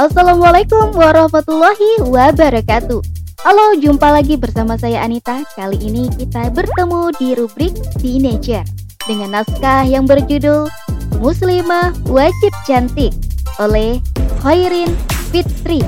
Assalamualaikum 0.00 0.96
warahmatullahi 0.96 2.08
wabarakatuh. 2.08 3.04
Halo, 3.44 3.76
jumpa 3.76 4.16
lagi 4.16 4.40
bersama 4.40 4.80
saya 4.80 5.04
Anita. 5.04 5.44
Kali 5.52 5.76
ini 5.76 6.08
kita 6.16 6.48
bertemu 6.56 7.12
di 7.20 7.36
rubrik 7.36 7.76
Teenager 8.00 8.64
dengan 9.04 9.36
naskah 9.36 9.84
yang 9.84 10.08
berjudul 10.08 10.72
Muslimah 11.20 11.92
Wajib 12.08 12.52
Cantik 12.64 13.12
oleh 13.60 14.00
Khairin 14.40 14.88
Fitri. 15.36 15.84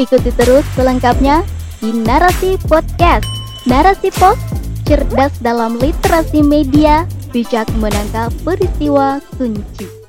Ikuti 0.00 0.32
terus 0.40 0.64
selengkapnya 0.72 1.44
di 1.84 1.92
Narasi 1.92 2.56
Podcast. 2.64 3.28
Narasi 3.68 4.08
Pos, 4.16 4.40
cerdas 4.88 5.36
dalam 5.44 5.76
literasi 5.76 6.40
media, 6.40 7.04
bijak 7.28 7.68
menangkap 7.76 8.32
peristiwa 8.40 9.20
kunci. 9.36 10.03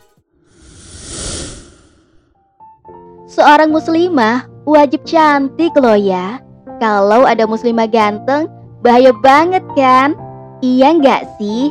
Seorang 3.35 3.67
muslimah 3.67 4.47
wajib 4.63 5.03
cantik 5.03 5.75
loh 5.75 5.99
ya. 5.99 6.39
Kalau 6.79 7.27
ada 7.27 7.43
muslimah 7.43 7.83
ganteng, 7.83 8.47
bahaya 8.79 9.11
banget 9.11 9.59
kan? 9.75 10.15
Iya 10.63 10.95
nggak 10.95 11.35
sih? 11.35 11.67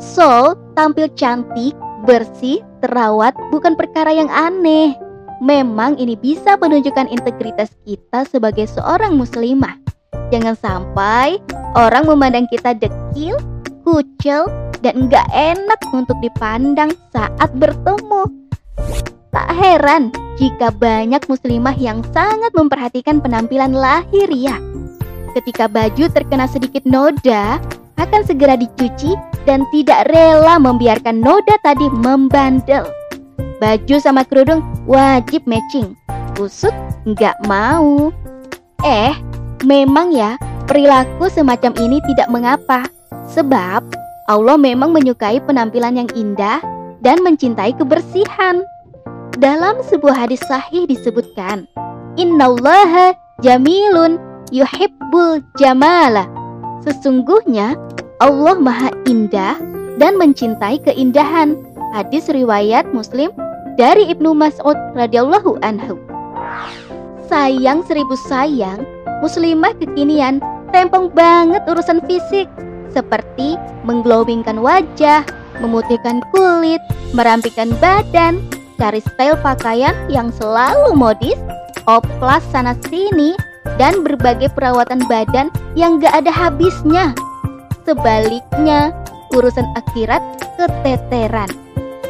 So, 0.00 0.56
tampil 0.72 1.12
cantik, 1.12 1.76
bersih, 2.08 2.64
terawat 2.80 3.36
bukan 3.52 3.76
perkara 3.76 4.16
yang 4.16 4.32
aneh. 4.32 4.96
Memang 5.44 6.00
ini 6.00 6.16
bisa 6.16 6.56
menunjukkan 6.56 7.12
integritas 7.12 7.68
kita 7.84 8.24
sebagai 8.24 8.64
seorang 8.64 9.12
muslimah. 9.12 9.76
Jangan 10.32 10.56
sampai 10.56 11.36
orang 11.76 12.08
memandang 12.08 12.48
kita 12.48 12.72
dekil, 12.72 13.36
kucel, 13.84 14.48
dan 14.80 15.04
nggak 15.04 15.28
enak 15.36 15.80
untuk 15.92 16.16
dipandang 16.24 16.96
saat 17.12 17.52
bertemu. 17.60 18.24
Tak 19.36 19.52
heran 19.52 20.27
jika 20.38 20.70
banyak 20.70 21.20
muslimah 21.26 21.74
yang 21.74 22.00
sangat 22.14 22.54
memperhatikan 22.54 23.18
penampilan 23.18 23.74
lahiriah. 23.74 24.58
Ketika 25.34 25.66
baju 25.68 26.08
terkena 26.08 26.46
sedikit 26.48 26.86
noda, 26.86 27.58
akan 27.98 28.22
segera 28.22 28.54
dicuci 28.54 29.18
dan 29.44 29.66
tidak 29.74 30.06
rela 30.08 30.56
membiarkan 30.56 31.18
noda 31.18 31.58
tadi 31.66 31.90
membandel. 31.90 32.86
Baju 33.58 33.96
sama 33.98 34.22
kerudung 34.22 34.62
wajib 34.86 35.42
matching. 35.44 35.98
Kusut 36.38 36.72
nggak 37.02 37.34
mau. 37.50 38.14
Eh, 38.86 39.10
memang 39.66 40.14
ya 40.14 40.38
perilaku 40.70 41.26
semacam 41.26 41.74
ini 41.82 41.98
tidak 42.06 42.30
mengapa. 42.30 42.86
Sebab 43.34 43.82
Allah 44.30 44.56
memang 44.56 44.94
menyukai 44.94 45.42
penampilan 45.42 45.98
yang 45.98 46.10
indah 46.14 46.62
dan 47.02 47.18
mencintai 47.26 47.74
kebersihan. 47.74 48.62
Dalam 49.38 49.78
sebuah 49.86 50.26
hadis 50.26 50.42
sahih 50.50 50.90
disebutkan, 50.90 51.70
Innallaha 52.18 53.14
jamilun 53.38 54.18
yuhibbul 54.50 55.46
jamala. 55.54 56.26
Sesungguhnya 56.82 57.78
Allah 58.18 58.58
maha 58.58 58.90
indah 59.06 59.54
dan 60.02 60.18
mencintai 60.18 60.82
keindahan. 60.82 61.54
Hadis 61.94 62.26
riwayat 62.26 62.90
Muslim 62.90 63.30
dari 63.78 64.10
Ibnu 64.10 64.34
Mas'ud 64.34 64.74
radhiyallahu 64.98 65.62
anhu. 65.62 65.94
Sayang 67.30 67.86
seribu 67.86 68.18
sayang, 68.26 68.82
muslimah 69.22 69.70
kekinian 69.78 70.42
rempong 70.74 71.14
banget 71.14 71.62
urusan 71.70 72.02
fisik 72.10 72.50
seperti 72.90 73.54
mengglowingkan 73.86 74.58
wajah, 74.58 75.22
memutihkan 75.62 76.26
kulit, 76.34 76.82
merampikan 77.14 77.70
badan, 77.78 78.42
cari 78.78 79.02
style 79.02 79.36
pakaian 79.42 79.92
yang 80.06 80.30
selalu 80.30 80.94
modis, 80.94 81.36
oplas 81.90 82.40
sana 82.54 82.78
sini, 82.86 83.34
dan 83.76 84.06
berbagai 84.06 84.54
perawatan 84.54 85.02
badan 85.10 85.50
yang 85.74 85.98
gak 85.98 86.24
ada 86.24 86.30
habisnya. 86.30 87.12
Sebaliknya, 87.82 88.94
urusan 89.34 89.66
akhirat 89.74 90.22
keteteran. 90.56 91.50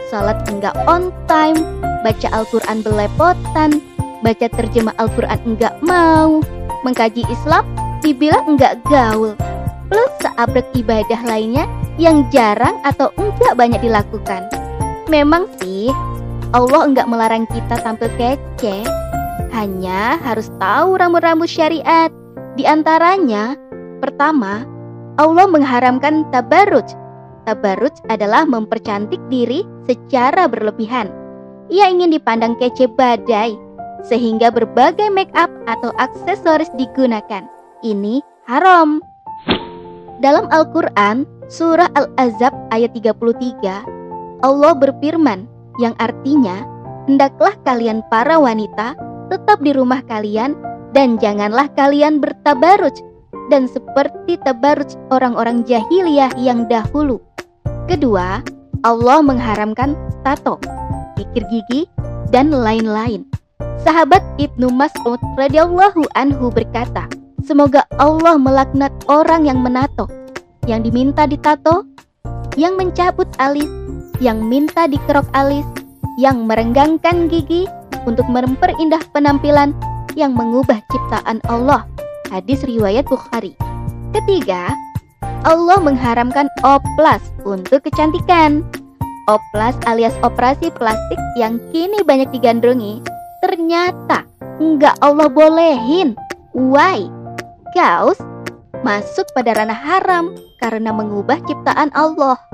Salat 0.08 0.40
enggak 0.48 0.72
on 0.88 1.12
time, 1.28 1.58
baca 2.00 2.28
Al-Quran 2.32 2.80
belepotan, 2.80 3.80
baca 4.24 4.46
terjemah 4.48 4.96
Al-Quran 4.96 5.40
enggak 5.44 5.76
mau, 5.84 6.40
mengkaji 6.84 7.28
Islam 7.28 7.64
dibilang 8.00 8.56
enggak 8.56 8.80
gaul, 8.88 9.36
plus 9.92 10.12
seabrek 10.24 10.64
ibadah 10.72 11.20
lainnya 11.28 11.68
yang 12.00 12.24
jarang 12.32 12.80
atau 12.88 13.12
enggak 13.20 13.52
banyak 13.52 13.80
dilakukan. 13.84 14.48
Memang 15.12 15.44
sih, 15.60 15.92
Allah 16.56 16.88
enggak 16.88 17.12
melarang 17.12 17.44
kita 17.44 17.76
tampil 17.84 18.08
kece, 18.16 18.80
hanya 19.52 20.16
harus 20.24 20.48
tahu 20.56 20.96
rambut-rambut 20.96 21.44
syariat. 21.44 22.08
Di 22.56 22.64
antaranya, 22.64 23.52
pertama, 24.00 24.64
Allah 25.20 25.44
mengharamkan 25.44 26.24
tabarruj. 26.32 26.88
Tabarruj 27.44 28.00
adalah 28.08 28.48
mempercantik 28.48 29.20
diri 29.28 29.60
secara 29.84 30.48
berlebihan. 30.48 31.12
Ia 31.68 31.92
ingin 31.92 32.16
dipandang 32.16 32.56
kece 32.56 32.88
badai, 32.96 33.52
sehingga 34.00 34.48
berbagai 34.48 35.12
make 35.12 35.32
up 35.36 35.52
atau 35.68 35.92
aksesoris 36.00 36.72
digunakan. 36.80 37.44
Ini 37.84 38.24
haram. 38.48 39.04
Dalam 40.24 40.48
Al-Quran, 40.48 41.28
surah 41.52 41.92
Al-Azab 41.92 42.56
ayat 42.72 42.96
33, 42.96 43.84
Allah 44.40 44.72
berfirman, 44.72 45.57
yang 45.78 45.94
artinya 46.02 46.66
hendaklah 47.06 47.54
kalian 47.64 48.02
para 48.10 48.36
wanita 48.36 48.98
tetap 49.30 49.62
di 49.62 49.72
rumah 49.72 50.02
kalian 50.04 50.58
dan 50.92 51.16
janganlah 51.16 51.70
kalian 51.78 52.18
bertabaruj 52.18 52.94
dan 53.48 53.64
seperti 53.70 54.36
tabaruj 54.44 54.92
orang-orang 55.08 55.64
jahiliyah 55.64 56.32
yang 56.36 56.68
dahulu. 56.68 57.20
Kedua, 57.88 58.44
Allah 58.84 59.18
mengharamkan 59.24 59.96
tato, 60.20 60.60
pikir 61.16 61.42
gigi, 61.48 61.88
dan 62.28 62.52
lain-lain. 62.52 63.24
Sahabat 63.80 64.20
Ibnu 64.36 64.68
Mas'ud 64.68 65.16
radhiyallahu 65.40 66.04
anhu 66.12 66.52
berkata, 66.52 67.08
"Semoga 67.40 67.88
Allah 67.96 68.36
melaknat 68.36 68.92
orang 69.08 69.48
yang 69.48 69.64
menato, 69.64 70.04
yang 70.68 70.84
diminta 70.84 71.24
ditato, 71.24 71.88
yang 72.60 72.76
mencabut 72.76 73.26
alis, 73.40 73.70
yang 74.18 74.42
minta 74.46 74.90
dikerok 74.90 75.26
alis, 75.34 75.66
yang 76.18 76.46
merenggangkan 76.46 77.30
gigi 77.30 77.70
untuk 78.06 78.26
memperindah 78.26 79.02
penampilan, 79.14 79.74
yang 80.18 80.34
mengubah 80.34 80.82
ciptaan 80.90 81.38
Allah. 81.46 81.86
Hadis 82.28 82.66
riwayat 82.66 83.06
Bukhari. 83.06 83.54
Ketiga, 84.12 84.74
Allah 85.46 85.78
mengharamkan 85.78 86.50
oplas 86.66 87.22
untuk 87.46 87.86
kecantikan. 87.86 88.66
Oplas 89.28 89.76
alias 89.84 90.16
operasi 90.24 90.72
plastik 90.72 91.20
yang 91.36 91.60
kini 91.68 92.00
banyak 92.00 92.32
digandrungi, 92.32 93.04
ternyata 93.44 94.24
enggak 94.56 94.96
Allah 95.04 95.28
bolehin. 95.28 96.16
Why? 96.56 97.12
Kaos 97.76 98.16
masuk 98.80 99.28
pada 99.36 99.52
ranah 99.52 99.76
haram 99.76 100.32
karena 100.64 100.90
mengubah 100.96 101.38
ciptaan 101.44 101.92
Allah. 101.92 102.47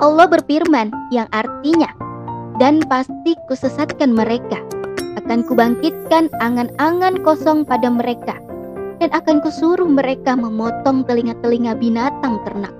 Allah 0.00 0.26
berfirman 0.28 0.92
yang 1.14 1.28
artinya, 1.32 1.88
Dan 2.56 2.80
pasti 2.88 3.36
kusesatkan 3.52 4.16
mereka, 4.16 4.64
akan 5.20 5.44
kubangkitkan 5.44 6.32
angan-angan 6.40 7.20
kosong 7.20 7.68
pada 7.68 7.92
mereka, 7.92 8.40
dan 8.96 9.12
akan 9.12 9.44
kusuruh 9.44 9.84
mereka 9.84 10.32
memotong 10.32 11.04
telinga-telinga 11.04 11.76
binatang 11.76 12.40
ternak. 12.48 12.72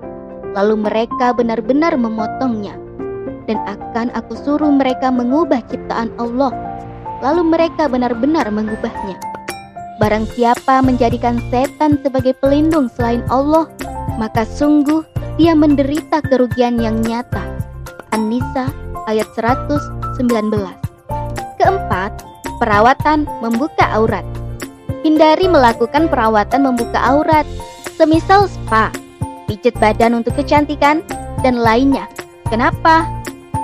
Lalu 0.57 0.81
mereka 0.81 1.29
benar-benar 1.29 1.93
memotongnya, 1.93 2.73
dan 3.45 3.61
akan 3.69 4.09
aku 4.17 4.33
suruh 4.33 4.73
mereka 4.73 5.13
mengubah 5.13 5.61
ciptaan 5.69 6.09
Allah, 6.17 6.49
lalu 7.21 7.45
mereka 7.45 7.85
benar-benar 7.85 8.49
mengubahnya. 8.49 9.17
Barang 9.97 10.29
siapa 10.33 10.85
menjadikan 10.85 11.41
setan 11.49 11.97
sebagai 12.05 12.37
pelindung 12.37 12.89
selain 12.93 13.25
Allah, 13.33 13.65
maka 14.21 14.45
sungguh 14.45 15.16
dia 15.37 15.53
menderita 15.53 16.19
kerugian 16.25 16.81
yang 16.81 16.99
nyata. 17.05 17.45
An-Nisa 18.09 18.73
ayat 19.05 19.29
119. 19.37 20.17
Keempat, 21.61 22.11
perawatan 22.57 23.29
membuka 23.39 23.85
aurat. 23.93 24.25
Hindari 25.05 25.45
melakukan 25.45 26.09
perawatan 26.09 26.65
membuka 26.65 26.97
aurat, 26.97 27.45
semisal 27.95 28.49
spa, 28.49 28.89
pijat 29.45 29.77
badan 29.77 30.17
untuk 30.17 30.33
kecantikan, 30.35 31.05
dan 31.45 31.61
lainnya. 31.61 32.09
Kenapa? 32.49 33.05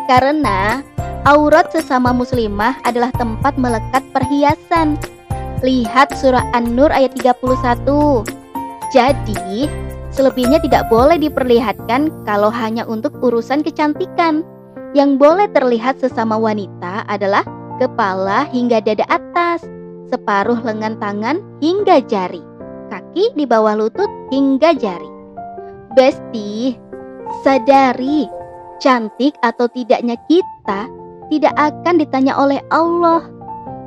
Karena 0.05 0.85
aurat 1.25 1.73
sesama 1.73 2.13
muslimah 2.13 2.77
adalah 2.85 3.09
tempat 3.17 3.57
melekat 3.57 4.05
perhiasan. 4.13 5.01
Lihat 5.65 6.13
surah 6.13 6.43
An-Nur 6.53 6.93
ayat 6.93 7.17
31. 7.17 8.27
Jadi, 8.93 9.65
Selebihnya 10.13 10.62
tidak 10.62 10.94
boleh 10.94 11.18
diperlihatkan 11.18 12.13
kalau 12.21 12.54
hanya 12.54 12.86
untuk 12.86 13.18
urusan 13.25 13.65
kecantikan. 13.65 14.45
Yang 14.94 15.18
boleh 15.18 15.50
terlihat 15.50 15.98
sesama 15.98 16.38
wanita 16.38 17.01
adalah 17.10 17.42
kepala 17.81 18.45
hingga 18.54 18.77
dada 18.77 19.01
atas, 19.10 19.65
separuh 20.13 20.62
lengan 20.62 21.01
tangan 21.01 21.42
hingga 21.57 22.06
jari, 22.06 22.45
kaki 22.94 23.33
di 23.33 23.50
bawah 23.50 23.74
lutut 23.74 24.06
hingga 24.30 24.77
jari. 24.77 25.10
Besti, 25.98 26.77
sadari, 27.42 28.30
cantik 28.77 29.33
atau 29.42 29.65
tidaknya 29.65 30.13
kita 30.30 30.86
tidak 31.33 31.57
akan 31.57 31.98
ditanya 31.98 32.38
oleh 32.38 32.62
Allah. 32.69 33.25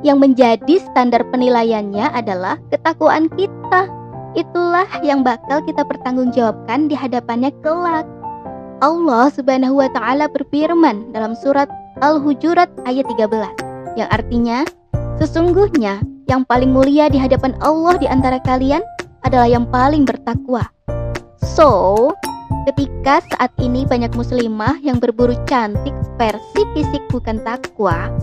Yang 0.03 0.17
menjadi 0.29 0.75
standar 0.91 1.23
penilaiannya 1.31 2.11
adalah 2.11 2.59
ketakwaan 2.67 3.31
kita. 3.33 3.96
Itulah 4.37 4.85
yang 5.01 5.25
bakal 5.25 5.65
kita 5.65 5.81
pertanggungjawabkan 5.81 6.85
di 6.85 6.93
hadapannya 6.93 7.49
kelak. 7.65 8.05
Allah 8.85 9.33
Subhanahu 9.33 9.81
wa 9.81 9.89
taala 9.89 10.29
berfirman 10.29 11.09
dalam 11.09 11.33
surat 11.33 11.65
Al-Hujurat 12.05 12.69
ayat 12.85 13.09
13 13.09 13.97
yang 13.97 14.05
artinya 14.13 14.61
sesungguhnya 15.17 15.97
yang 16.29 16.45
paling 16.45 16.69
mulia 16.69 17.09
di 17.09 17.17
hadapan 17.17 17.57
Allah 17.65 17.97
di 17.97 18.05
antara 18.05 18.37
kalian 18.45 18.85
adalah 19.25 19.49
yang 19.49 19.65
paling 19.73 20.05
bertakwa. 20.05 20.69
So, 21.41 22.13
ketika 22.69 23.25
saat 23.33 23.49
ini 23.57 23.89
banyak 23.89 24.13
muslimah 24.13 24.77
yang 24.85 25.01
berburu 25.01 25.33
cantik 25.49 25.97
versi 26.21 26.61
fisik 26.77 27.01
bukan 27.09 27.41
takwa, 27.41 28.13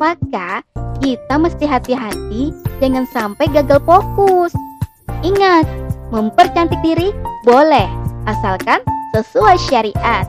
maka 0.00 0.64
kita 1.04 1.36
mesti 1.36 1.68
hati-hati 1.68 2.56
jangan 2.80 3.04
sampai 3.12 3.44
gagal 3.52 3.84
fokus. 3.84 4.56
Ingat, 5.20 5.68
mempercantik 6.08 6.80
diri 6.80 7.12
boleh, 7.44 7.84
asalkan 8.24 8.80
sesuai 9.12 9.60
syariat. 9.68 10.24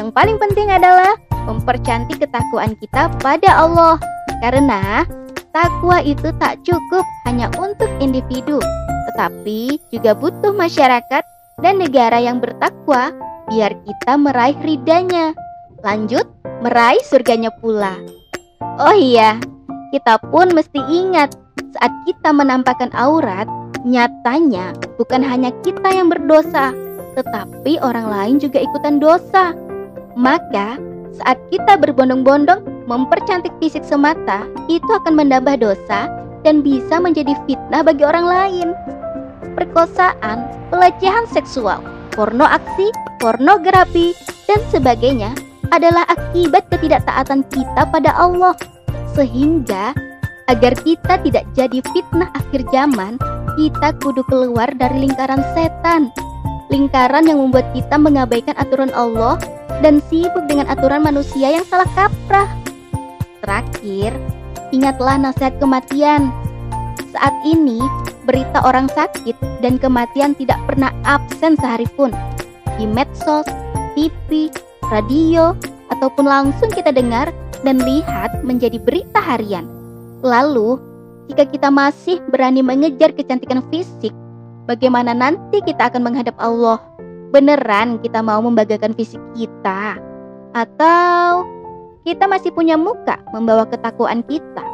Yang 0.00 0.16
paling 0.16 0.40
penting 0.40 0.72
adalah 0.72 1.12
mempercantik 1.44 2.24
ketakwaan 2.24 2.72
kita 2.80 3.12
pada 3.20 3.50
Allah. 3.52 4.00
Karena 4.40 5.04
takwa 5.52 6.00
itu 6.00 6.32
tak 6.40 6.56
cukup 6.64 7.04
hanya 7.28 7.52
untuk 7.60 7.92
individu, 8.00 8.56
tetapi 9.12 9.76
juga 9.92 10.16
butuh 10.16 10.56
masyarakat 10.56 11.22
dan 11.60 11.76
negara 11.76 12.16
yang 12.16 12.40
bertakwa 12.40 13.12
biar 13.52 13.76
kita 13.84 14.16
meraih 14.16 14.56
ridanya. 14.64 15.36
Lanjut, 15.84 16.24
meraih 16.64 17.04
surganya 17.04 17.52
pula. 17.60 18.00
Oh 18.80 18.96
iya, 18.96 19.36
kita 19.92 20.16
pun 20.32 20.56
mesti 20.56 20.80
ingat 20.88 21.36
saat 21.76 21.92
kita 22.08 22.32
menampakkan 22.32 22.88
aurat, 22.96 23.44
Nyatanya, 23.80 24.76
bukan 25.00 25.24
hanya 25.24 25.48
kita 25.64 25.88
yang 25.88 26.12
berdosa, 26.12 26.76
tetapi 27.16 27.80
orang 27.80 28.12
lain 28.12 28.36
juga 28.36 28.60
ikutan 28.60 29.00
dosa. 29.00 29.56
Maka, 30.12 30.76
saat 31.16 31.40
kita 31.48 31.80
berbondong-bondong 31.80 32.84
mempercantik 32.84 33.52
fisik 33.56 33.80
semata, 33.80 34.44
itu 34.68 34.84
akan 34.84 35.16
menambah 35.16 35.64
dosa 35.64 36.12
dan 36.44 36.60
bisa 36.60 37.00
menjadi 37.00 37.32
fitnah 37.48 37.80
bagi 37.80 38.04
orang 38.04 38.26
lain. 38.28 38.68
Perkosaan, 39.56 40.44
pelecehan 40.68 41.24
seksual, 41.32 41.80
porno 42.12 42.44
aksi, 42.44 42.92
pornografi, 43.16 44.12
dan 44.44 44.60
sebagainya 44.68 45.32
adalah 45.72 46.04
akibat 46.10 46.68
ketidaktaatan 46.68 47.48
kita 47.48 47.88
pada 47.88 48.12
Allah. 48.12 48.52
Sehingga 49.16 49.96
agar 50.50 50.74
kita 50.82 51.16
tidak 51.22 51.44
jadi 51.54 51.78
fitnah 51.94 52.30
akhir 52.34 52.66
zaman, 52.74 53.16
kita 53.60 53.92
kudu 54.00 54.24
keluar 54.24 54.72
dari 54.72 55.04
lingkaran 55.04 55.44
setan. 55.52 56.08
Lingkaran 56.72 57.28
yang 57.28 57.44
membuat 57.44 57.68
kita 57.76 58.00
mengabaikan 58.00 58.56
aturan 58.56 58.88
Allah 58.96 59.36
dan 59.84 60.00
sibuk 60.08 60.48
dengan 60.48 60.64
aturan 60.72 61.04
manusia 61.04 61.52
yang 61.52 61.66
salah 61.68 61.88
kaprah. 61.92 62.48
Terakhir, 63.44 64.16
ingatlah 64.72 65.20
nasihat 65.20 65.60
kematian. 65.60 66.32
Saat 67.12 67.36
ini, 67.44 67.84
berita 68.24 68.64
orang 68.64 68.88
sakit 68.88 69.36
dan 69.60 69.76
kematian 69.76 70.32
tidak 70.32 70.56
pernah 70.64 70.88
absen 71.04 71.58
sehari 71.60 71.88
pun. 71.98 72.14
Di 72.80 72.88
medsos, 72.88 73.44
TV, 73.92 74.48
radio, 74.88 75.52
ataupun 75.92 76.24
langsung 76.24 76.72
kita 76.72 76.94
dengar 76.96 77.28
dan 77.60 77.76
lihat 77.82 78.40
menjadi 78.40 78.80
berita 78.80 79.20
harian. 79.20 79.68
Lalu, 80.24 80.80
jika 81.30 81.46
kita 81.46 81.70
masih 81.70 82.18
berani 82.34 82.58
mengejar 82.58 83.14
kecantikan 83.14 83.62
fisik, 83.70 84.10
bagaimana 84.66 85.14
nanti 85.14 85.62
kita 85.62 85.86
akan 85.86 86.10
menghadap 86.10 86.34
Allah? 86.42 86.82
Beneran 87.30 88.02
kita 88.02 88.18
mau 88.18 88.42
membanggakan 88.42 88.90
fisik 88.98 89.22
kita? 89.38 89.94
Atau 90.50 91.46
kita 92.02 92.26
masih 92.26 92.50
punya 92.50 92.74
muka 92.74 93.22
membawa 93.30 93.62
ketakwaan 93.70 94.26
kita? 94.26 94.66